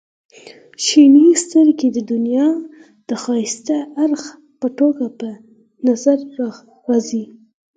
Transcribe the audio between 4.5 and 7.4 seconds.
په توګه په نظر راځي.